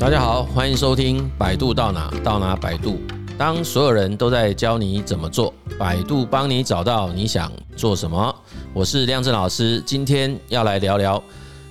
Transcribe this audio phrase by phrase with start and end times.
[0.00, 3.00] 大家好，欢迎收听百度到哪到哪百度。
[3.36, 8.32] 当所有人都在教你怎么做，百度帮你找到你想做什么。
[8.72, 11.20] 我是亮正老师，今天要来聊聊，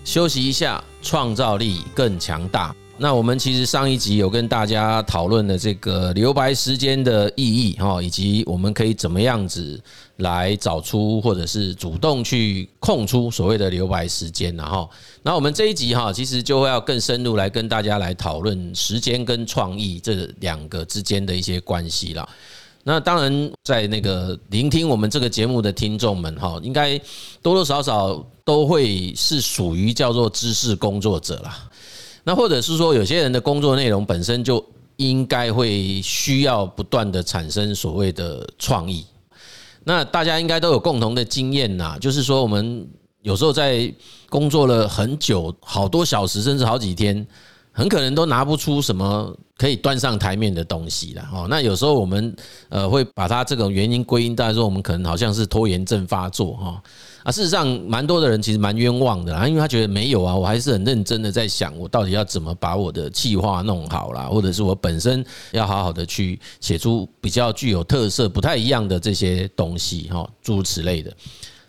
[0.03, 2.75] 休息一下，创造力更强大。
[2.99, 9.79] 那我们其实上一集有跟大家讨论了这个留白时间的意义哈，以及我们可以怎么样子
[10.17, 14.89] 来找出或者是主动去空出所谓的留白时间，然后，
[15.21, 22.27] 那我们这一集哈，其实就会要更深入来跟大家来讨论时间跟创意这两个之间的一些关系了。
[22.83, 26.97] 那当然，在那个聆听我们这个节目的听众们哈，应该
[27.43, 31.69] 多多少少都会是属于叫做知识工作者啦。
[32.27, 34.61] 那或者是说，有些人的工作内容本身就
[34.97, 39.05] 应该会需要不断的产生所谓的创意。
[39.85, 42.85] 那大家应该都有共同的经验呐，就是说我们
[43.21, 43.89] 有时候在
[44.29, 47.25] 工作了很久，好多小时甚至好几天，
[47.71, 51.25] 很可能都拿不出什么可以端上台面的东西了。
[51.31, 52.35] 哦，那有时候我们
[52.67, 56.83] 呃会把它这种原因归因，大家说我们可能好像是拖延症发作哈。
[57.27, 71.13] 啊，事实上，蛮多的人其实蛮冤枉的啦，因为他觉得没有啊，我还是很认真的在想，我到底要怎么把我的计划弄好啦，或者是我本身要好好的去写出比较具有特色、不太一样的这些东西，哈，诸如此类的。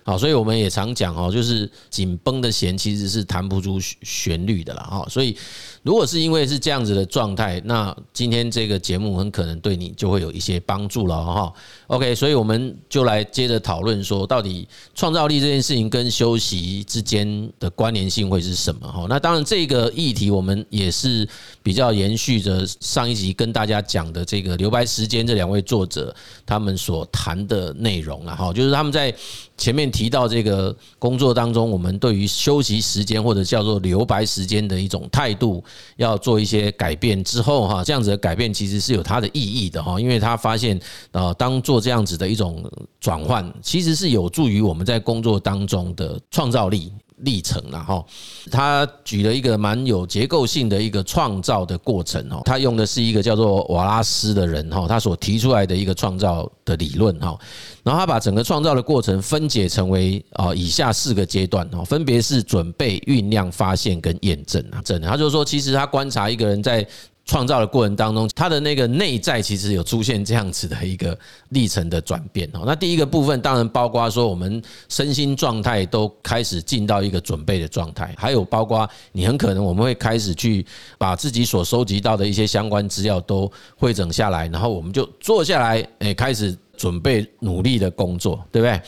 [0.05, 5.37] 好，所以我们也常讲哦，就是紧绷的弦其实是弹不出旋律的啦，哈，所以。
[5.85, 11.53] 如果是因为是这样子的状态，那今天这个节目很可能对你就会有一些帮助了哈。
[11.89, 19.07] OK，所以我们就来接着讨论说，到底创造力这件事情跟休息之间的关联性会是什么哈？
[19.09, 21.27] 那当然，这个议题我们也是
[21.63, 26.15] 比较延续着上一集跟大家讲的这个留白时间这两位作者
[26.45, 29.13] 他们所谈的内容了哈，就是他们在
[29.57, 35.65] 前面提到这个工作当中，我们对于休息时间或者叫做留白时间的一种态度。
[35.97, 40.79] 要做一些改变之后哈，这样子的改变其实是有它的意义的哈，因为他发现
[41.11, 42.65] 啊，当做这样子的一种
[43.01, 46.93] 转换，其实是有助于我们在工作当中的创造力。
[47.23, 48.07] 历程然后，
[48.49, 57.37] 他举了一个蛮有结构性的一个创造的过程哦，他用的是一个叫做瓦拉斯的人哈，他所提出来的一个创造的理论哈，
[57.83, 66.87] 然后他把整个创造的过程分解成为啊以下四个阶段哦，分别是准备、酝酿、发现跟验证啊，真的，他就说其实他观察一个人在。
[67.29, 71.17] 创造的过程当中，他的那个内在其实有出现这样子的一个
[71.51, 72.63] 历程的转变哦。
[72.65, 80.65] 那第一个部分当然包括说，我们身心状态都开始进到一个准备的状态，还有包括你很可能我们会开始去
[80.97, 88.81] 把自己所收集到的一些相关资料都汇整下来，然后我们就坐下来，诶，开始准备努力的工作，对不对？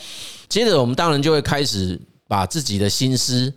[0.49, 3.53] 接着我们当然就会开始把自己的心思。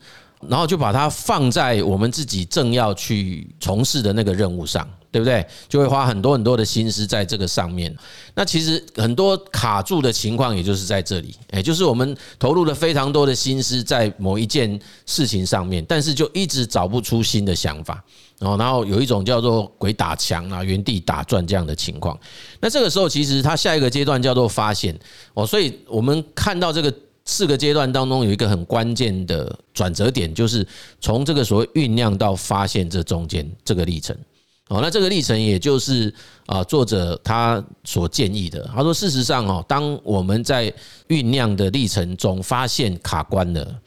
[0.48, 5.46] 然后就把它放在我们自己正要去从事的那个任务上，对不对？
[5.68, 7.94] 就会花很多很多的心思在这个上面。
[8.34, 18.02] 那其实很多卡住的情况，也就是在这里，哎，就是我们投入了非常多的心思在某一件事情上面，但是就一直找不出新的想法，
[18.38, 22.18] 然后然后有一种叫做鬼打墙啊、原地打转这样的情况。
[22.60, 24.98] 那这个时候，其实它下一个阶段叫做发现
[25.34, 26.92] 哦，所以我们看到这个。
[27.24, 30.66] 四个阶段当中有一个很关键的转折点，就是
[31.00, 34.16] 从这个所谓酝酿到发现这中间这个历程。
[34.68, 36.12] 哦，那这个历程也就是
[36.46, 38.68] 啊，作者他所建议的。
[38.74, 40.72] 他说，事实上哦，当我们在
[41.08, 43.78] 酝酿的历程中发现卡关了，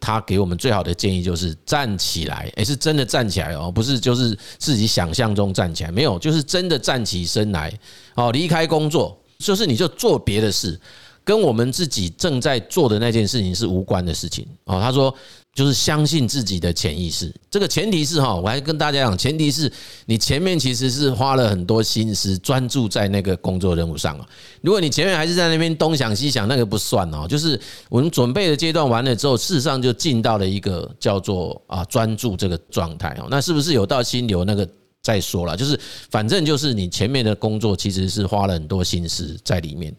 [0.00, 7.70] 他给我们最好的建议就是站起来，诶，是真的站起来哦，不是就是自己想象中站起来，没有，就是真的站起身来，
[8.14, 10.80] 哦，离开工作，就是你就做别的事。
[11.24, 14.80] 跟我们自己正在做的那件事情是无关的事情哦。
[14.80, 15.14] 他说，
[15.54, 17.32] 就是相信自己的潜意识。
[17.50, 19.70] 这个前提是哈，我还跟大家讲，前提是
[20.06, 24.28] 你前面其实是花了很多心思专注在那个工作任务上啊。
[24.62, 27.26] 如果你前面还是在那边东想西想，那个不算哦。
[27.28, 33.28] 就是我们准备的阶段完了之后，事实上就进到了一个叫做啊专注这个状态哦。
[33.30, 34.68] 那是不是有到心流那个？
[35.04, 35.76] 再说了，就是
[36.10, 39.92] 反正就是你前面的工作其实是花了很多心思在里面，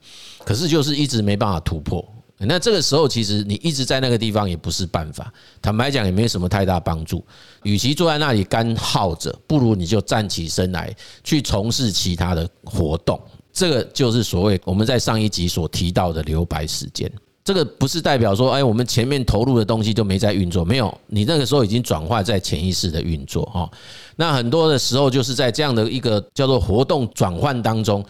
[0.46, 2.04] 可是就是一直没办法突破。
[2.46, 5.32] 那这个时候其实你一直在那个地方也不是办法，
[5.62, 7.24] 坦白讲也没什么太大帮助。
[7.62, 10.94] 与其坐在那里干耗着，不如你就站起身来
[11.24, 13.18] 去从事其他的活动。
[13.54, 17.10] 这个就是所谓我们在上一集所提到的留白时间。
[17.46, 23.70] 这个不是代表说，哎，我们前面投入的东西就没在运作，没有，你那个时候已经转化在潜意识的运作哈。
[24.16, 28.04] 那很多的时候就是在这样的一个叫做活动转换当中，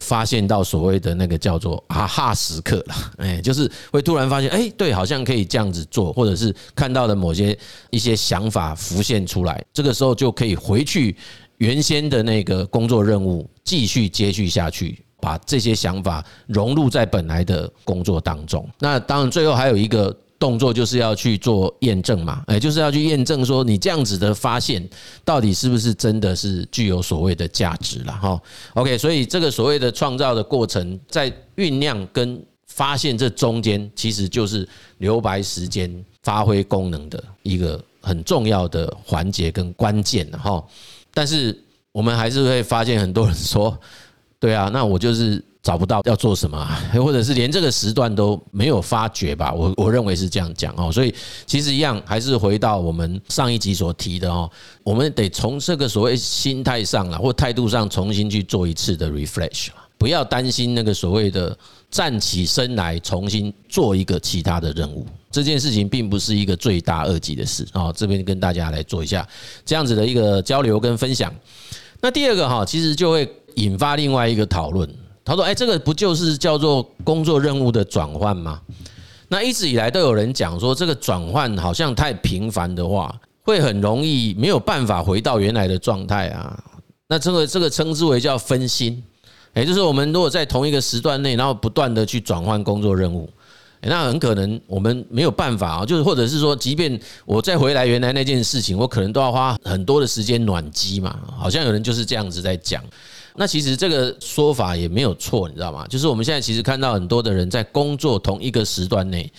[0.00, 7.56] 发现到所谓的那个叫做啊哈时刻了，哎，就是会突然发现，哎，对，好像可以这样子做，或者是看到的某些
[7.90, 11.16] 一些想法浮现出来，这个时候就可以回去
[11.58, 18.68] 原先的那个工作任务，继续接续下去，把这些想法融入在本来的工作当中。
[18.78, 20.14] 那当然，最后还有一个。
[20.40, 24.88] 动作就是要去做验证嘛，哎，就是要去验证说你这样子的发现
[25.22, 28.40] 到底是不是真的是具有所谓的价值了哈。
[28.72, 34.66] OK，所以这个所谓的创造的过程，在酝酿跟发现这中间，其实就是
[34.96, 40.64] 留白时间发挥功能的一个很重要的环节跟关键哈。
[41.12, 41.54] 但是
[41.92, 43.78] 我们还是会发现很多人说，
[44.38, 45.44] 对啊，那我就是。
[45.62, 46.64] 找不到要做什么，
[46.94, 49.52] 或者是连这个时段都没有发觉吧？
[49.52, 50.90] 我我认为是这样讲哦。
[50.90, 51.14] 所以
[51.46, 54.50] 其实一样，还是回到我们上一集所提的哦，
[54.82, 59.68] 我们得从这个所谓心态上啊，或态度上重新去做一次的 refresh，
[59.98, 61.56] 不要担心那个所谓的
[61.90, 67.92] 站起身来重新做一个其他的任务，这件事情并不是一个罪大恶极的事啊。
[67.92, 69.28] 这边跟大家来做一下
[69.66, 71.30] 这样子的一个交流跟分享。
[72.00, 74.88] 那第二个哈，其实就会引发另外一个讨论。
[75.24, 78.60] 他说：“哎，这个不就是叫做工作任务的转换吗？
[79.28, 86.58] 那一直以来都有人讲说，这个转换好像太频繁的话，会很容易没有办法回到原来的状态啊。
[87.06, 89.00] 那这个这个称之为叫分心，
[89.54, 93.30] 也就是我们如果在同一个时段内，然后不断的去转换工作任务，
[93.82, 95.86] 那很可能我们没有办法啊。
[95.86, 101.16] 就是或者是说，即便我再回来原来那件事情，我可能都要花很多的时间暖机嘛。
[101.38, 102.82] 好像有人就是这样子在讲。”
[103.36, 105.86] 那其实这个说法也没有错，你知道吗？
[105.88, 109.32] 就是我们现在其实看到很多的人在工作同一个时段内，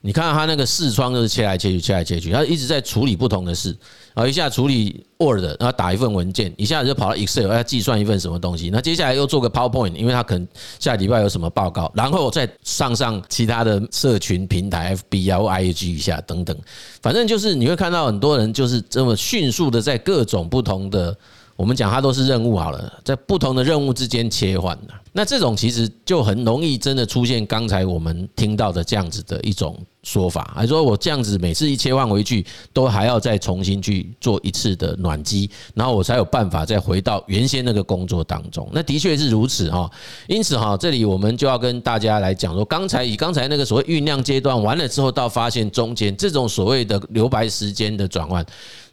[0.00, 3.70] 你看到他那个视窗就是切来切去，切来切去，他一直在处理不同的事，
[4.14, 10.46] 然后一下处理 Word，然后打一份文件，一下子就跑到 Excel 要计算一份什么东西，那接下来又做个 PowerPoint，因为他可能
[10.78, 16.56] 下礼拜有什么报告，然后再上上其他的社群平台 FB 啊或 IG 一下等等，
[17.02, 21.16] 反正就是你会看到很多人就是这么迅速的在各种不同的。
[21.58, 38.68] 我们讲它都是任务好了，在不同的任务之间切换的，那这种其实就很容易真的出现刚才我们听到的这样子的一种说法，还说我这样子每次一切换回去，都还要再重新去做一次的暖机，然后我才有办法再回到原先那个工作当中。
[38.72, 39.90] 那的确是如此哈，
[40.28, 48.46] 因此哈，这里我们就要跟大家来讲说，刚才以刚才那个所谓酝酿阶段完了之后，到发现中间这种所谓的留白时间的转换。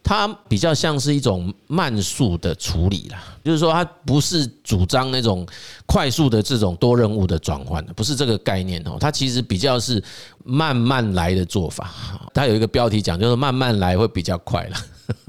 [0.07, 5.43] 它比较像是一种慢速的处理啦，就是说它不是主张那种
[5.87, 8.97] 快速的这种多任务的转换，不是这个概念哦。
[8.99, 10.01] 它其实比较是
[10.43, 11.91] 慢慢来的做法。
[12.35, 14.77] 它有一个标题讲，就是慢慢来会比较快了。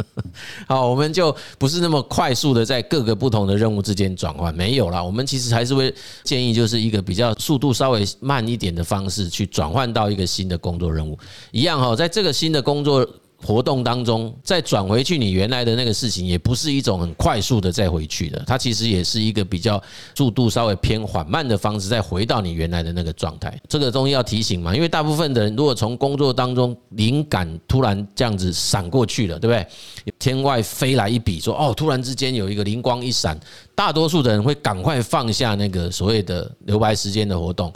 [0.68, 5.02] 好，我们就不是那么快速的在各个不同的任务之间转换，没有啦。
[5.02, 11.18] 我们其实还是会建议，就是一个比较速度稍微慢一点的方式去转换到一个新的工作任务。
[11.50, 13.08] 一样哈，在这个新的工作。
[13.46, 19.80] 活动当中，再转回去你原来的那个事情，也不是一种很快速的再回去的，它其实也是一个比较
[20.16, 23.56] 速度稍微偏缓慢的方式，再回到你原来的那个状态。
[23.68, 30.12] 这个东西要提醒嘛，因为大部分的人如果从工作当中灵感突然这样子闪过去了，对不对？
[30.18, 33.38] 天外飞来一笔，说哦，突然之间有一个灵光一闪，
[33.76, 37.72] 大多数的人会赶快放下那个所谓的留白时间的活动，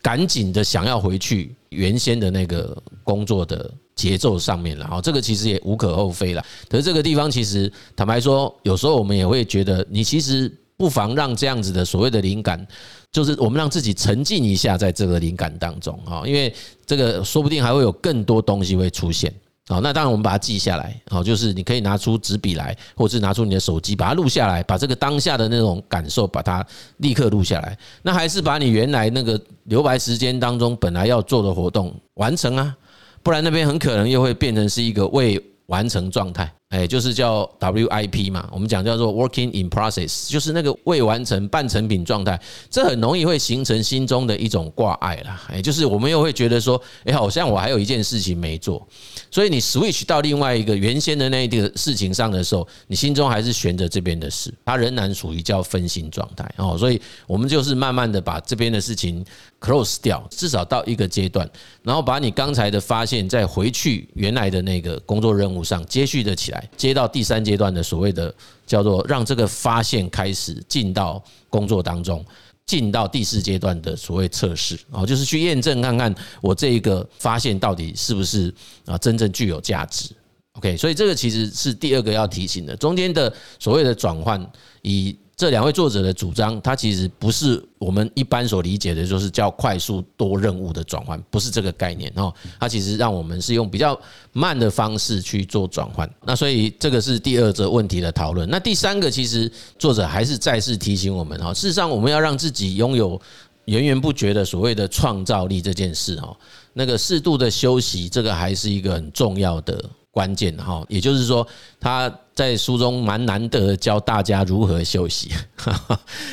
[0.00, 2.74] 赶紧的想要回去原先的那个
[3.04, 3.70] 工作的。
[4.00, 6.42] 节奏上面了，哈，这个其实也无可厚非了。
[6.70, 12.66] 可是这个地方其实坦白说，有时候我们也会觉得，你其实不妨让这样子的所谓的灵感，
[13.12, 16.54] 就是我们让自己沉浸一下在这个灵感当中，哈，因为
[16.86, 19.30] 这个说不定还会有更多东西会出现。
[19.68, 26.66] 好，那当然我们把它记下来，好，就是你可以拿出纸笔来，或者是拿出你的手机，把它录下来，把这个当下的那种感受，把它
[26.96, 27.78] 立刻录下来。
[28.02, 32.74] 那还是把你原来那个留白时间当中本来要做的活动完成啊。
[33.22, 36.50] 不然那边很可能又会变成是一个未完成状态。
[36.70, 45.42] 哎，就是叫 WIP 嘛，我们讲叫做 Working in Process，就是那个未完成半成品状态，这很容易会形成心中的一种挂碍啦。
[45.48, 48.86] 哎，就是我们又会觉得说，哎，好像我还有一件事情没做，
[49.32, 56.78] 所以你 switch 到另外一个原先的那一个事情上的时候，你心中还是悬着这边的事，它仍然属于叫分心状态哦。
[56.78, 59.24] 所以我们就是慢慢的把这边的事情
[59.60, 61.50] close 掉，至少到一个阶段，
[61.82, 66.59] 然后把你刚才的发现再回去原来的那个工作任务上接续的起来。
[66.76, 68.34] 接到第三阶段的所谓的
[68.66, 72.24] 叫做让这个发现开始进到工作当中，
[72.66, 78.52] 进到第四阶段的所谓测试啊，就是去验证看看我这一个发现到底是不是
[78.86, 80.10] 啊真正具有价值。
[80.54, 84.44] OK，所以这个其实是第二个要提醒的，中间的所谓的转换，
[84.82, 92.30] 以这两位作者的主张，它其实不是我们一般所理解的，就是叫快速多任务的转换，不是这个概念哦。
[92.58, 93.98] 它其实让我们是用比较
[94.34, 96.06] 慢的方式去做转换。
[96.26, 98.46] 那所以这个是第二则问题的讨论。
[98.50, 103.18] 那第三个，其实作者还是再次提醒我们哈，事实上我们要让自己拥有
[103.64, 106.36] 源源不绝的所谓的创造力这件事哈，
[106.74, 109.82] 那个适度的休息，这个还是一个很重要的。
[110.10, 111.46] 关键哈，也就是说，
[111.78, 115.30] 他在书中蛮难得教大家如何休息。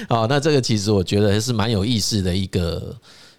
[0.09, 2.95] 好， 那这个其实我觉得是蛮有意思的一个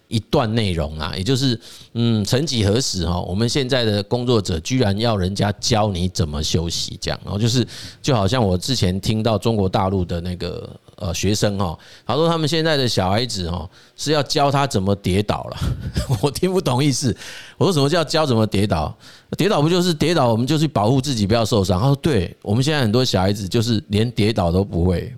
[0.07, 1.59] 一段内容啊，也就是，
[1.93, 7.67] 嗯，曾几何时哈，我们现在的工作者居然要人家教你怎么休息，这样，然后就是
[8.01, 10.69] 就好像我之前听到中国大陆的那个。
[10.99, 15.57] 呃，学生哈，他说他们现在的小孩子哈是要教他怎么跌倒了，
[16.21, 17.15] 我听不懂意思。
[17.57, 18.93] 我说什么叫教怎么跌倒？
[19.37, 21.79] 跌倒不就是跌倒，我们就去保护自己不要受伤。
[21.79, 25.13] 他说对，我们现在很多小孩子就是连跌倒都不会。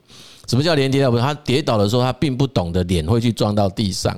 [0.48, 1.18] 什么叫连跌倒不？
[1.18, 4.16] 他跌倒的时候他并不懂得脸会去撞到地上。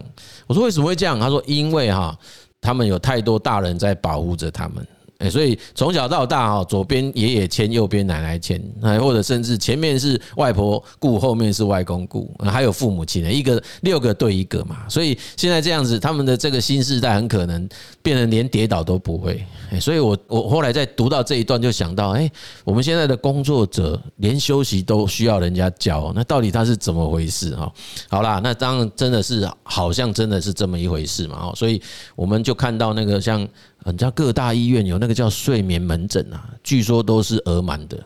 [0.47, 1.19] 我说为什么会这样？
[1.19, 2.17] 他说因为哈，
[2.59, 4.85] 他们有太多大人在保护着他们。
[5.29, 8.61] 所以从小到大哈，左边爷爷牵，右边奶奶牵，
[8.99, 14.85] 或者甚至前面是外婆顾，后面是外公顾，还有父母亲，一个六个对一个嘛。
[14.89, 17.67] 所以现在这样子，他们的这个新世代很可能
[18.01, 19.43] 变得连跌倒都不会。
[19.79, 22.29] 所以我我后来在读到这一段，就想到，哎，
[22.63, 27.71] 我们现在的工作者连休息都需要人家教，那到底他是怎么回事哈？
[28.09, 31.47] 好啦，那当然真的是好像真的是这么一回事嘛。
[31.47, 31.81] 哦所以
[32.15, 33.47] 我们就看到那个像。
[33.85, 37.97] 人家各大医院有那个叫睡眠门诊啊，据说都是额满的。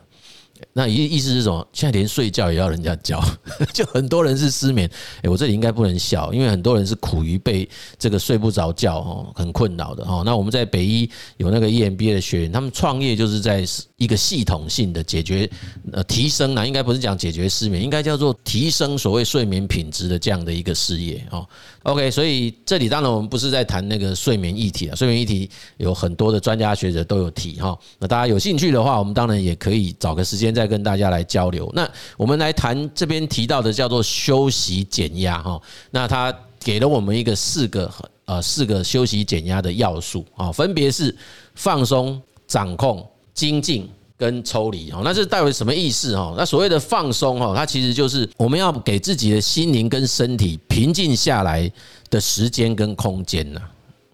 [0.72, 1.64] 那意意思是什么？
[1.72, 3.22] 现在连睡觉也要人家教，
[3.72, 4.90] 就很多人是失眠。
[5.22, 10.24] 哎，我这里应该不能笑，因为很多人是苦于被这个睡不着觉哦，很困扰的哦。
[10.26, 13.64] 那我们在北医有那个 EMBA 的学员，他们创业就是在
[13.98, 15.48] 一个系统性的解决
[15.92, 21.46] 呃提升啊，应该不是讲解决失眠，应该叫做提升所谓睡眠品质的这样的一个事业哦。
[21.82, 27.76] OK，所以这里当然我们不是在谈那个睡眠议题啊，睡眠议题有很多的专家学者都有提哈。
[27.98, 31.68] 那大家有兴趣的话，我们当然也可以找个时间再跟大家来交流。
[31.74, 35.60] 那我们来谈这边提到的叫做休息减压哈。
[35.90, 37.92] 那他给了我们一个四个
[38.26, 41.12] 呃四个休息减压的要素啊，分别是
[41.56, 43.04] 放松、掌控、
[43.38, 43.88] 精进。
[44.18, 46.34] 跟抽离哦，那这代表什么意思哦？
[46.36, 51.70] 那所谓的放松哦，它其实就是我们要给自己的心灵跟身体平静下来
[52.10, 53.60] 的时间跟空间呐。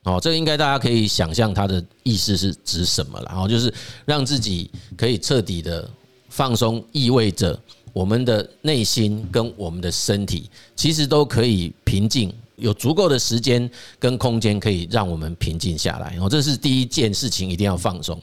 [0.03, 3.31] 哦，这个应该大家可以想象它的意思是指什么了。
[3.31, 3.73] 然后就是
[4.05, 5.89] 让自己可以彻底的
[6.29, 7.59] 放松，意味着
[7.95, 12.31] 我们的内心跟我们的身体其实都可以平静。
[12.57, 18.21] 有足够的时间跟空间可以让我们平静下来，哦，这是第一件事情，一定要放松。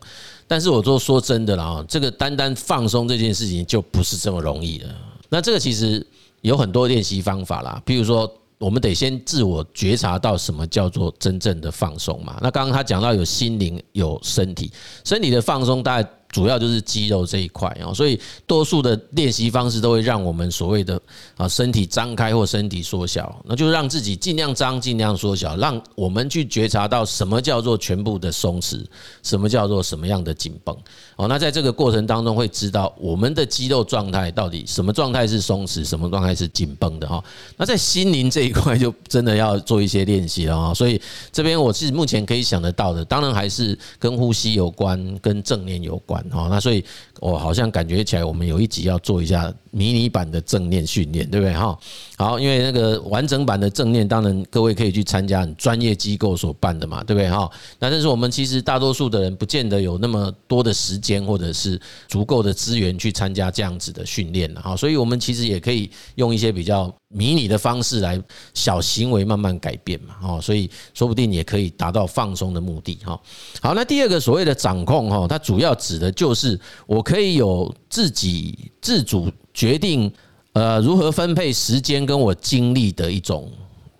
[0.51, 4.85] 但是我都说真的了啊，这个单单放松这件事情就不是这么容易的。
[5.29, 6.05] 那这个其实
[6.41, 12.37] 有很多练习方法啦，比如说，我们得先自我觉察到什么叫做真正的放松嘛。
[12.41, 14.69] 那刚刚他讲到有心灵有身体，
[15.05, 16.09] 身体的放松大概。
[16.31, 20.99] 主要就是肌肉这一块啊，所以多数的练习方式都会让我们所谓的
[21.35, 28.83] 啊身体张开或身体缩小，那就是让自己尽量张，尽量缩小，让我们去觉察到什么叫做全部的松弛，
[29.21, 30.75] 什么叫做什么样的紧绷
[31.17, 31.27] 哦。
[31.27, 37.21] 那在这个过程当中会知道我们的肌肉状态到底什么状态是松弛，什么状态是紧绷的哈。
[37.57, 40.73] 那在心灵这一块就真的要做一些练习了啊。
[40.73, 46.20] 所以这边我是目前可以想得到的，当然还是跟呼吸有关，跟正念有关。
[46.31, 46.83] 哦，那所以
[47.19, 51.53] 我好像感觉起来，我们有一集要做一下迷你版的正念训练，对不对？
[51.53, 51.77] 哈，
[52.21, 57.27] 好，因为那个完整版的正念，当然各位可以去参加很专业机构所办的嘛，对不对？
[57.27, 57.49] 哈，
[57.79, 68.21] 那但是我们其实大多数的人不见得有那么多的时间，或者是足够的资源去参加这样子的训练了哈，所以我们其实也可以用一些比较迷你的方式来
[68.53, 73.19] 小行为慢慢改变嘛，哦，所以说不定也可以达到放松的目的哈。
[73.61, 80.11] 好，那第二个所谓的掌控哈，它主要指的就是我可以有自己自主决定
[80.53, 83.51] 呃如何分配时间跟我精力的一种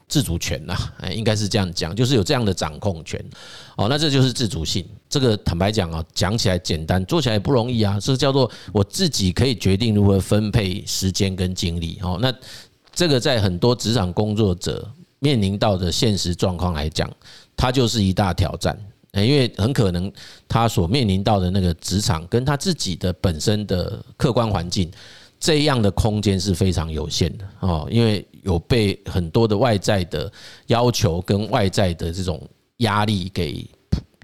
[0.08, 3.24] 自主权呐，哎，应该是这样讲，就是有这样的掌控权。
[3.76, 4.86] 哦，那这就是自主性。
[5.10, 8.00] 这个坦白讲啊，讲起来简单，做起来也不容易啊。
[8.00, 12.00] 这叫做我自己可以决定如何分配时间跟精力。
[12.02, 12.34] 哦，那。
[12.94, 14.86] 这个在很多职场工作者
[15.20, 17.10] 面临到的现实状况来讲，
[17.56, 18.78] 它就是一大挑战。
[19.14, 20.12] 因为很可能
[20.46, 24.92] 他所面临到的那个职场，跟他自己的本身的客观环境，
[25.42, 27.86] 这样的空间是非常有限的哦。
[27.92, 30.32] 因为有被很多的外在的
[30.68, 32.42] 要求跟外在的这种
[32.78, 33.68] 压力给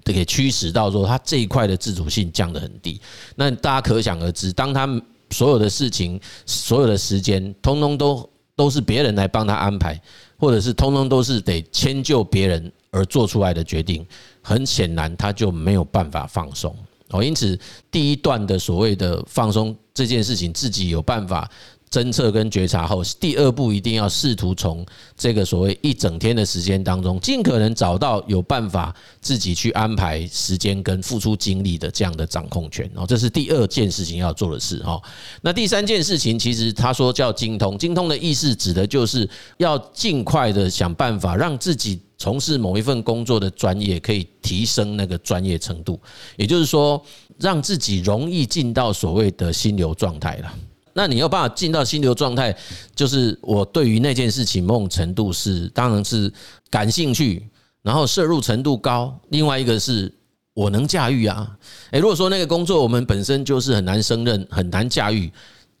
[0.02, 2.98] 给驱使到说，他这一块的自主性降得很低。
[3.36, 4.88] 那大家可想而知，当他
[5.30, 10.00] 所有的事情、所有的时间，通通都都是别人来帮他安排，
[10.38, 14.06] 或者是通通都是得迁就别人而做出来的决定，
[14.40, 16.74] 很显然他就没有办法放松
[17.10, 17.22] 哦。
[17.22, 17.58] 因此，
[17.90, 21.50] 第一段的所谓的放松这件事情，自己有办法。
[21.90, 24.84] 侦测跟觉察后，第二步一定要试图从
[25.16, 35.00] 这个所谓一整天的时间当中，尽可能找到有办法自己去安排时间跟付出精力的这样的掌控权哦，这是第二件事情要做的事哈。
[35.40, 39.26] 那第三件事情，其实他说叫精通，精通的意思指的就是
[39.56, 45.98] 要尽快的想办法让自己从事某一份工作的专业可以提升那个专业程度，
[46.36, 47.02] 也就是说，
[47.38, 50.52] 让自己容易进到所谓的心流状态了。
[50.92, 52.56] 那你有办法进到心流状态，
[52.94, 56.32] 就是我对于那件事情某种程度是，当然是
[56.70, 57.48] 感兴趣，
[57.82, 59.16] 然后摄入程度高。
[59.28, 60.12] 另外一个是
[60.54, 61.56] 我能驾驭啊。
[61.92, 65.30] 诶，如果说那个工作我们本身就是很难胜任、很难驾驭，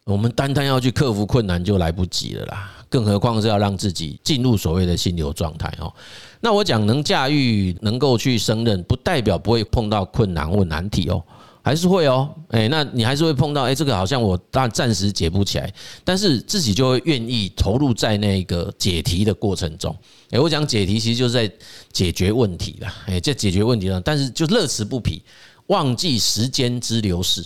[0.04, 2.72] 我们单单要去克服困难就来不及了啦。
[2.88, 5.92] 更何况是要让自己进入所谓的心流状态哦。
[6.40, 11.22] 那我讲能驾驭、能够去胜任，不代表不会碰到困难或难题哦。
[11.68, 15.70] 还是会哦，哎，那你还是会碰到，哎，这个好像我暂暂时解不起来，
[16.02, 19.94] 但是自己就会愿意投入在那个解题的过程中。
[20.30, 21.52] 哎，我讲解题其实就是在
[21.92, 25.22] 解决问题啦，哎，在解决问题上，但是就乐此不疲，
[25.66, 27.44] 忘记时间之流逝。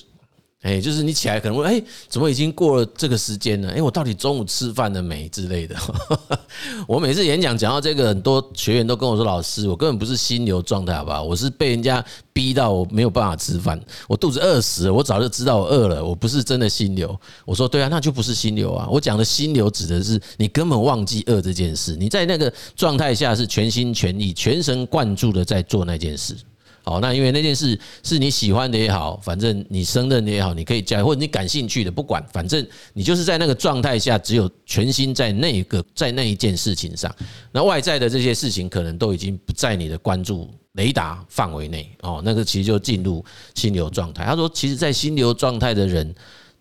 [0.62, 3.70] 哎，就是你起来可能会哎，怎么已经过了这个时间了？
[3.72, 5.76] 哎，我到底中午吃饭了没之类的？
[6.86, 11.20] 我每次演讲讲到这个，很多学员都跟我说：“老师，我根本不是心流状态，好不好？
[11.20, 18.86] 我是被人家逼到我没有办法吃饭，我肚子饿死了，我早就知道我饿了，我不是真的心流。”我说：“对啊，那就不是心流啊！
[18.88, 26.36] 我讲的心流指的是你根本忘记饿这件事，你在那个状态下是全心全意、全神贯注的在做那件事。”
[26.84, 37.14] 哦，那因为那件事是你喜欢的也好，反正你胜任的也好，你可以加，或者你感兴趣的，不管，反正你就是在那个状态下，只有全心在那个在那一件事情上，
[37.52, 43.24] 那外在的这些事情可能都已经不在你的关注雷达范围内哦，那个其实就进入
[43.54, 44.24] 心流状态。
[44.24, 46.14] 他说，其实，在心流状态的人。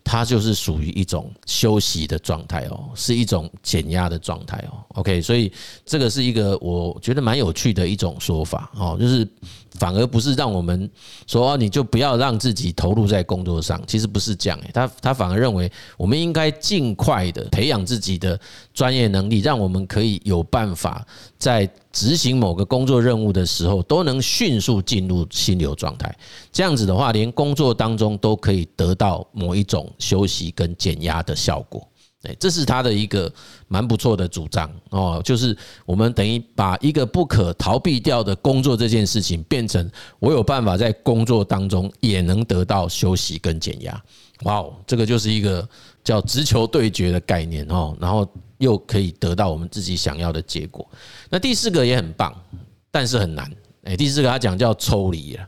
[0.04, 4.82] 他就是属于一种休息的状态哦，是一种减压的状态哦。
[4.94, 5.52] OK，所以
[5.86, 9.24] 这个是一个我觉得蛮有趣的一种说法哦，就是
[9.78, 10.90] 反而不是让我们
[11.26, 18.38] 说你就不要让自己投入在工作上，其实不是这样，他他反而认为我们应该尽快的培养自己的
[18.74, 21.06] 专业能力，让我们可以有办法
[21.38, 21.68] 在。
[21.92, 26.16] 执行某个工作任务的时候，都能迅速进入心流状态。
[26.50, 31.86] 这样子的话，连工作当中都可以得到某一种休息跟减压的效果。
[32.22, 33.32] 哎，这是他的一个
[33.68, 35.20] 蛮不错的主张哦。
[35.24, 44.02] 就是我们等于把一个不可逃避掉的工作这件事情，变成我有办法在工作当中也能得到休息跟减压。
[44.42, 45.68] 哇哦，这个就是一个
[46.02, 47.96] 叫直球对决的概念哦。
[48.00, 48.28] 然后。
[48.58, 50.88] 又可以得到我们自己想要的结果。
[51.28, 52.32] 那第四个也很棒，
[52.92, 53.50] 但是很难。
[53.82, 55.44] 诶，第四个他讲叫抽离了。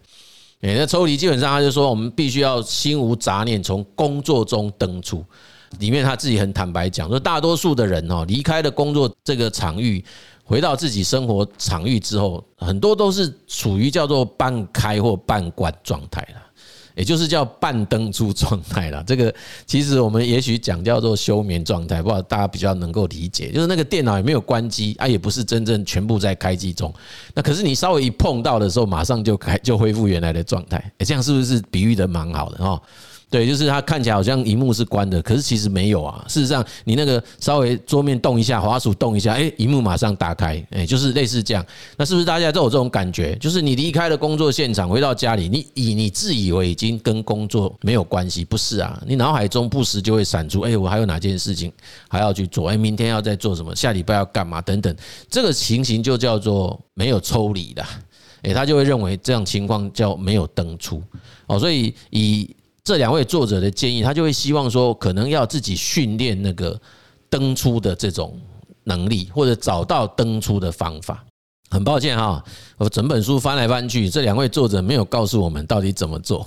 [0.63, 5.25] 诶，那抽离基本上他就说，我们必须要心无杂念，从工作中登出。
[5.79, 10.05] 里面他自己很坦白讲说，大多数的人哦，离开了工作这个场域，
[10.43, 16.41] 回到自己生活场域之后，很多都是处于叫做半开或半关状态了。
[16.97, 19.35] 也就是叫半登出状态了，这个
[19.67, 23.51] 其实我们也许讲叫做休眠状态，不知道大家比较能够理解。
[23.51, 26.95] 就是那个电脑也没有关机啊，也不是真正全部在开机中。
[27.35, 30.79] 那可是你稍微一碰到的时候，马上就开就恢复原来的状态。
[30.99, 32.81] 诶，这样是不是比喻得蛮好的哦？
[33.35, 36.25] 对，就是它看起来好像荧幕是关的，可是其实没有啊。
[36.29, 41.67] 事实上，你那个稍微桌面动一下，滑鼠动一下，诶，荧幕马上打开，诶，就是类似这样。
[41.97, 43.35] 那是不是大家都有这种感觉？
[43.41, 49.03] 就是你离开了工作现场，回到家里，你以你自以为已经跟工作没有关系，不是啊？
[49.05, 51.73] 你脑海中不时就会闪出，诶，我还有哪件事情
[52.07, 52.69] 还要去做？
[52.69, 53.75] 诶，明天要再做什么？
[53.75, 54.63] 下礼拜要干嘛？
[54.63, 54.95] 等等，
[55.29, 57.85] 这个情形就叫做没有抽离的。
[58.43, 61.03] 诶，他就会认为这样情况叫没有登出
[61.49, 61.59] 哦。
[61.59, 66.79] 所以以这两位作者的建议，他就会希望说，可能要自己训练那个
[67.31, 68.39] 登出的这种
[68.85, 71.25] 能力，或者找到登出的方法。
[71.71, 72.45] 很抱歉哈，
[72.77, 76.47] 我整本书翻来翻去，这两位作者没有告诉我们到底怎么做，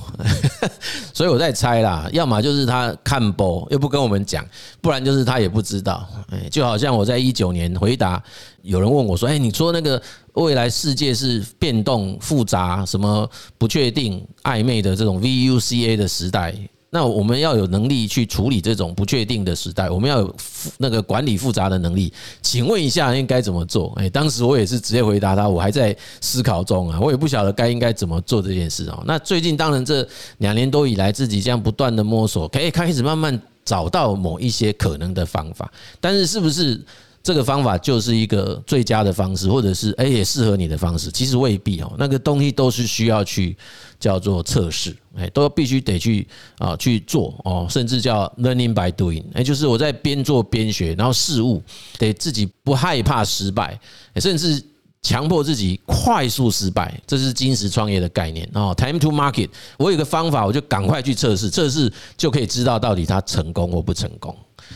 [1.12, 4.46] 所以我在猜啦，要么就是他看播又不跟我们讲，
[4.80, 6.08] 不然就是他也不知道。
[6.30, 8.24] 哎，就好像我在一九年回答
[8.68, 10.02] 有人问我说：“哎，你说那个
[10.34, 16.54] 未来世界是变动复杂、什么不确定、暧昧的这种 VUCA 的时代？”
[16.90, 20.36] 那我们要有能力去处理这种不确定的时代，我们要有
[20.78, 22.12] 那个管理复杂的能力。
[22.42, 23.94] 请问一下，应该怎么做？
[23.98, 29.04] 哎，当时我也是直接回答他，我还在思考中啊，我也不晓得该应该怎么做这件事哦。
[29.06, 36.82] 那最近当然这两年多以来，自己这样不断的摸索，可以开始慢慢找到某一些可能的方法，但是是不是？
[37.28, 41.94] 这个方法就是一个最佳的方式，或者是哎也适合你的方式，其实未必哦。
[41.98, 43.54] 那个东西都是需要去
[44.00, 46.26] 叫做测试，哎，都必须得去
[46.58, 51.62] 啊去做哦，甚至叫 learning by doing，哎，就是我在边做边学，然后事物
[52.00, 53.78] 得自己不害怕失败，
[54.16, 54.64] 甚至
[55.02, 58.74] 强迫自己快速失败，这是金石创业的概念哦。
[58.78, 64.34] Time to market，我有个方法，我就赶快去测试，测试就可以知道到底它成功或不成功。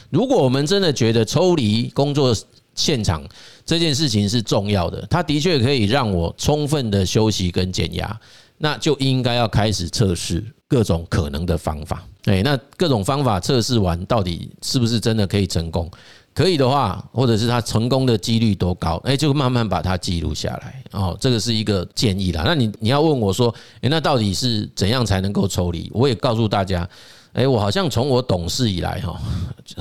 [0.09, 2.35] 如果我们真的觉得抽离工作
[2.73, 3.23] 现场
[3.65, 8.19] 这件事情是重要的，它的确可以让我充分的休息跟减压，
[8.57, 12.03] 那就应该要开始测试各种可能的方法。
[12.25, 15.89] 诶，那各种方法测试完，到底是不是真的可以成功？
[16.33, 18.95] 可以的话，或者是它成功的几率多高？
[19.03, 20.81] 诶，就慢慢把它记录下来。
[20.91, 22.43] 哦，这个是一个建议啦。
[22.45, 25.91] 那你你要问我说，诶，那到底是怎样才能够抽离？
[25.93, 26.87] 我也告诉大家。
[27.33, 29.19] 哎，我好像从我懂事以来哈，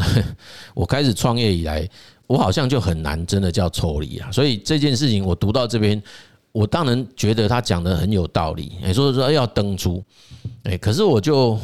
[0.74, 1.88] 我开始创业以来，
[2.26, 4.30] 我好像就很难真的叫抽离啊。
[4.30, 6.00] 所以这件事情我读到这边，
[6.52, 8.72] 我当然觉得他讲的很有道理。
[8.84, 10.02] 哎，所以说要登出，
[10.62, 11.58] 哎，可是我就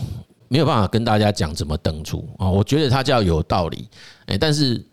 [0.49, 2.51] 没有办法跟大家讲怎么登出啊。
[2.51, 3.89] 我觉得他叫有道理，
[4.27, 4.85] 哎，但是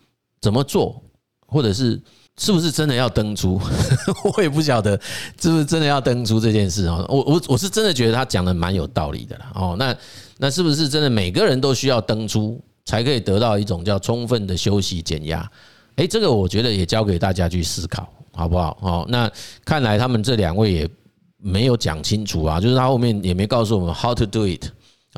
[0.41, 1.01] 怎么做，
[1.47, 1.99] 或者是
[2.37, 3.59] 是不是真的要登出，
[4.35, 4.99] 我也不晓得
[5.39, 7.05] 是不是真的要登出这件事啊。
[7.07, 9.51] 我我我是真的觉得他讲的蛮有道理的啦。
[9.55, 9.95] 哦，那。
[10.39, 15.49] 那是不是真的每个人都需要登出才可以得到一种叫充分的休息减压？
[15.95, 18.77] 诶，这个我觉得也交给大家去思考，好不好？
[18.81, 19.31] 哦，那
[19.63, 20.89] 看来他们这两位也
[21.37, 24.65] 没有讲清楚啊，就是他后面也没告诉我们 how to do it。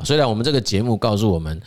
[0.04, 1.60] 虽然我们这个节目告诉我们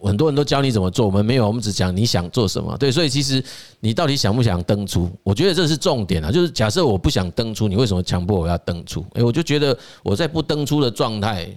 [0.00, 2.76] 很多人都教你怎么做，我们没有，我们只讲你想做什么。
[2.78, 3.42] 对，所以其实
[3.80, 5.10] 你到底想不想登出？
[5.22, 6.30] 我觉得这是重点啊。
[6.30, 9.04] 就是假设我不想登出，你为什么强迫我要登出？
[9.14, 11.48] 诶，我就觉得我在不登出的状态。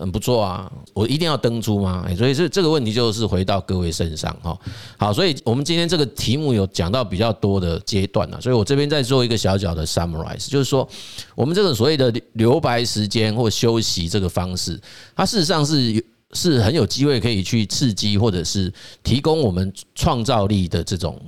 [0.00, 2.06] 很不错啊，我一定要登出吗？
[2.16, 4.56] 所以这这个问题就是回到各位身上哈。
[4.96, 10.88] 好，所以我们今天这个题目有讲到比较多的阶段了，所以我这边再做一个小小的 summarize，就是说
[11.34, 14.80] 我们这个所谓的留白时间或休息这个方式，
[15.16, 16.02] 它事实上是有
[16.34, 21.18] 是很有机会可以去刺激或者是提供我们创造力的这种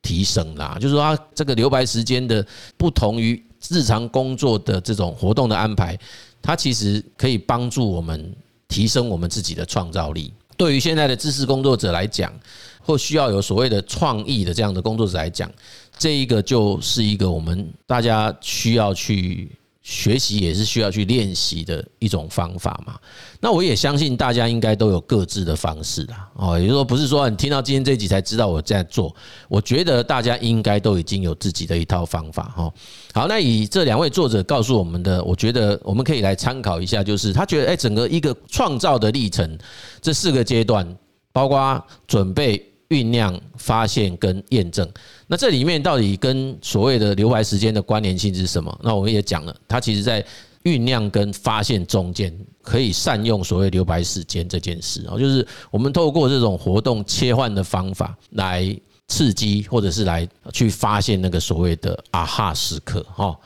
[0.00, 0.78] 提升啦。
[0.80, 5.98] 就是说，这个留白时间的不同于日常工作的这种活动的安排。
[6.40, 8.32] 它其实可以帮助我们
[8.68, 10.32] 提升我们自己的创造力。
[10.56, 12.32] 对于现在的知识工作者来讲，
[12.80, 15.50] 或需要有所谓的创意的这样的工作者来讲，
[15.98, 19.50] 这一个就是一个我们大家需要去。
[19.84, 22.98] 学习也是需要去练习的一种方法嘛。
[23.38, 26.28] 那我也相信大家应该都有各自的方式啦。
[26.34, 29.14] 哦，也就是说，不是说你听到今天这集才知道我在做。
[29.46, 32.72] 我觉得大家应该都已经有自己的一套方法哈。
[33.12, 39.56] 好，那以这两位作者告诉我们的，我觉得我们可以来参考一下，就是他觉得哎，整个一个创造的历程，
[40.00, 40.96] 这四个阶段，
[41.30, 42.70] 包括准备。
[42.90, 44.86] 酝酿、发现跟验证，
[45.26, 48.78] 那这里面到底跟所谓的留白时间的关联性是什么？
[48.82, 50.24] 那我们也讲了，它其实在
[50.64, 58.76] 酝酿跟发现中间，可以善用所谓留白时间这件事哦，就是我们透过这种活动切换的方法来
[59.08, 63.36] 刺激，或者是来去发现那个所谓的啊哈时刻哈。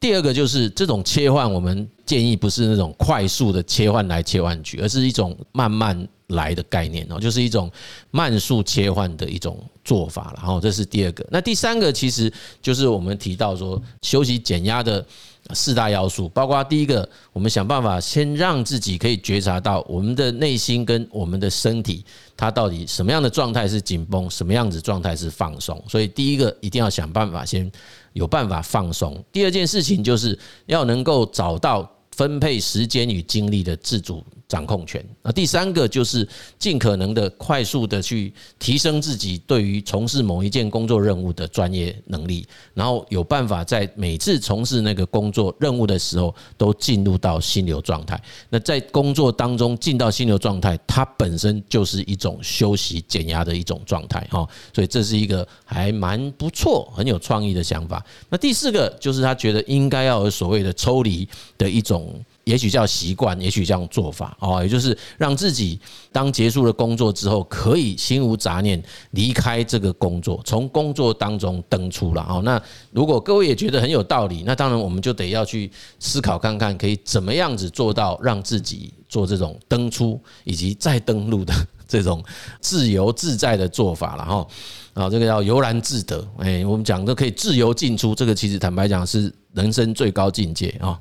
[0.00, 6.06] 第二个就是这种切换，我们建议不是那种快速的切换来切换去，而是一种慢慢。
[6.28, 7.70] 来的概念哦，就是一种
[8.10, 11.26] 慢速切换的一种做法，然后这是第二个。
[11.30, 12.32] 那第三个其实
[12.62, 15.04] 就是我们提到说休息减压的
[15.52, 22.02] 四大要素，包括第一个，我们想办法先让自己可以觉察到我们的内心跟我们的身体，
[22.34, 25.82] 它到底什么样的状态是紧绷，什么样子状态是放松。
[25.86, 27.70] 所以第一个一定要想办法先
[28.14, 29.22] 有办法放松。
[29.30, 35.04] 第二件事情就是要能够找到分配时间与精力的自主掌控权。
[35.22, 36.26] 那第三个就是
[36.58, 48.20] 尽可能的快速的去提升自己对于从事某一件工作任务的专业能力，然后有办法在每次从事那个工作任务的时候都进入到心流状态。
[48.48, 54.46] 那在工作当中进到心流状态，它本身就是一种休息减压的一种状态哈。
[54.72, 58.04] 所以这是一个还蛮不错、很有创意的想法。
[58.28, 61.26] 那第四个就是他觉得应该要有所谓的抽离
[61.58, 62.03] 的一种。
[62.44, 65.80] 也许叫习惯，也许这样做法哦，也就是让自己
[66.12, 72.42] 当结束了工作之后，可以心无杂念离开这个工作，从工作当中登出了哦。
[72.44, 81.54] 那如果各位也觉得很有道理，那当然我们就得要去思考看看，可以怎么样子做到让自己做这种登出以及再登录的
[81.88, 82.22] 这种
[82.60, 84.46] 自由自在的做法了哈。
[84.92, 86.22] 啊，这个叫悠然自得。
[86.38, 91.00] 哎，我们讲的可以自由进出，这个其实坦白讲是人生最高境界啊。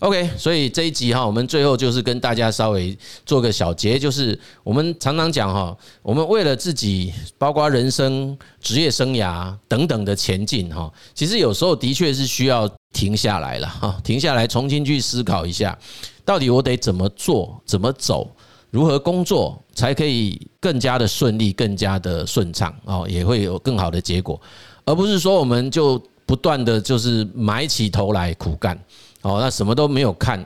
[0.00, 15.78] OK，所以这一集哈，我们最后就是跟大家稍微做个小结，就是我们常常讲哈，我们为了自己，包括人生、职业生涯等等的前进哈，其实有时候的确是需要停下来了哈，停下来重新去思考一下，
[16.24, 18.34] 到底我得怎么做、怎么走、
[18.70, 24.40] 如何工作，才可以更加的顺利、更加的顺畅哦，也会有更好的结果，
[24.86, 28.82] 而不是说我们就不断的就是埋起头来苦干。
[29.22, 30.44] 哦，那什么都没有看，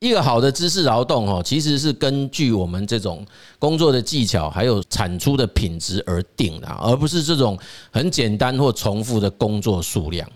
[0.00, 3.24] 一个好的知识劳动哦，其实是根据我们这种
[3.58, 7.58] 工作的技巧还有产出的品质而定的，而不是这种
[7.90, 10.28] 很简单或重复的工作数量。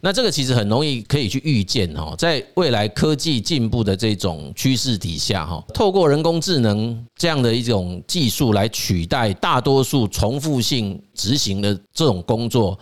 [0.00, 12.78] 那这个其实很容易可以去预见哦，在未来科技进步的这种趋势底下哈，透过人工智能这样的一种技术来取代大多数重复性执行的这种工作。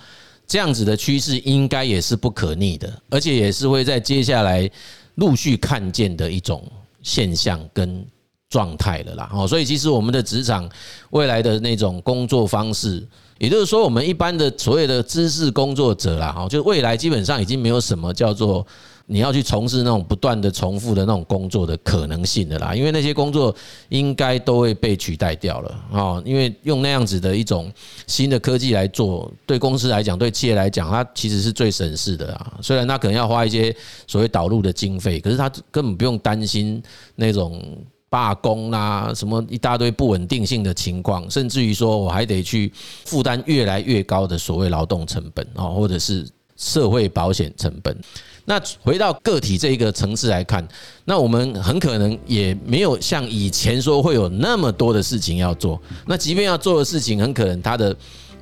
[0.47, 4.71] 这样子的趋势应该也是不可逆的，而且也是会在接下来
[5.17, 6.63] 陆续看见的一种
[7.03, 8.07] 现象跟
[8.49, 9.31] 状态了啦。
[9.33, 10.71] 哦，所以其实我们的职场
[11.11, 13.07] 未来的那种工作方式，
[13.39, 18.67] 也就是说，我们一般的所谓的知识工作者啦，哈，就未来基本上已经没有什么叫做。
[19.09, 23.55] 你要去从事那种不断的重复的那种工作的可能性的啦，因为那些工作
[23.89, 26.21] 应该都会被取代掉了啊。
[26.25, 27.73] 因为用那样子的一种
[28.09, 32.59] 新的科技来做，对公司来讲，对企业来讲，它其实是最省事的啊。
[32.61, 33.75] 虽然它可能要花一些
[34.09, 36.83] 所谓导入的经费，可是它根本不用担心
[37.15, 37.63] 那种
[38.09, 42.73] 罢工啦，什么一大堆不稳定性的情况，甚至于说我还得去
[43.05, 47.97] 负担越来越高的所谓劳动成本啊，或者是社会保险成本。
[48.47, 50.67] 那回到个体这一个层次来看，
[51.05, 55.81] 那我们很可能也没有像以前说会有那么多的事情要做。
[56.07, 57.95] 那即便要做的事情，很可能它的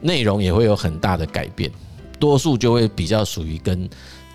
[0.03, 1.71] 内容也会有很大的改变，
[2.21, 3.89] 多数就会比较属于跟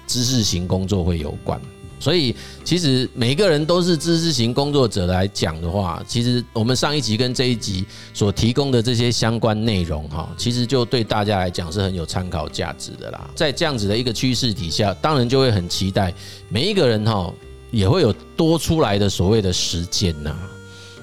[0.07, 1.61] 知识型工作会有关。
[1.99, 2.33] 所以，
[2.63, 13.29] 其实每一个人都是知识型工作者来讲的话，其实我们上一集跟这一集所提供的这些相关内容，哈，其实就对大家来讲是很有参考价值的啦。
[13.35, 16.13] 在这样子的一个趋势底下，当然就会很期待
[16.47, 17.33] 每一个人哈，
[17.69, 20.33] 也会有多出来的所谓的时间呐，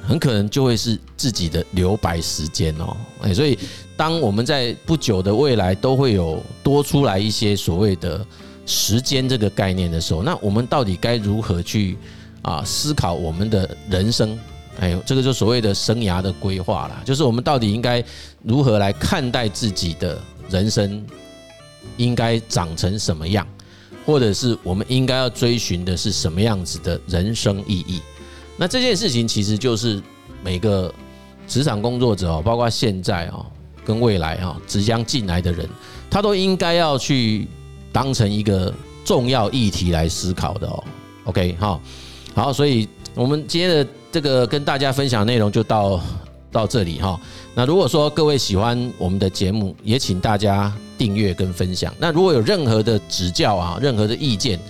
[0.02, 2.96] 很可能就会是自己的留白时间哦。
[3.20, 3.58] 哎，所以
[3.98, 8.26] 当我们在不久的未来都会有多出来一些所谓的。
[8.66, 11.96] 时间这个概念的时候，那我们到底该如何去
[12.42, 14.36] 啊思考我们的人生？
[14.78, 18.04] 哎呦，这个就所谓的生涯的规划啦，就是我们到底应该
[18.42, 21.02] 如何来看待自己的人生，
[21.96, 23.46] 应该长成什么样，
[24.04, 28.02] 或者是我们应该要追寻的是什么样子的人生意义？
[28.58, 30.02] 那这件事情其实就是
[30.42, 30.92] 每个
[31.48, 33.46] 职场工作者哦，包括现在啊
[33.84, 35.66] 跟未来啊即将进来的人，
[36.10, 37.46] 他都应该要去。
[37.96, 38.70] 当成一个
[39.06, 40.84] 重要议题来思考的哦
[41.24, 41.80] ，OK，好，
[42.34, 45.98] 好，所以我们今天的这个跟大家分享内容就到
[46.52, 47.18] 到这里哈。
[47.54, 51.90] 那如果说各位喜欢我们的节目，也请大家订阅跟分享。
[51.98, 54.60] 那如果有任何的指教啊，任何的意见，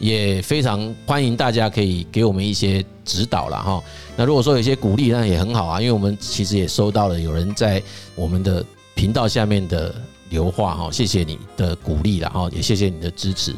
[0.00, 3.80] 也非常欢迎大家可以给我们一些指导了哈。
[4.16, 7.80] 那如果说有一些鼓励，那也很好啊，因为我们其实也收到了有人在
[8.16, 8.64] 我们的
[8.96, 9.94] 频道下面的。
[10.32, 13.54] 留话哈，谢谢你的鼓励了哈，也谢谢你的支持。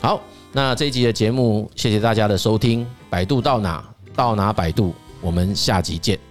[0.00, 0.20] 好，
[0.52, 2.86] 那这一集的节目，谢谢大家的收听。
[3.08, 3.82] 百度到哪
[4.14, 6.27] 到哪百度，我们下集见。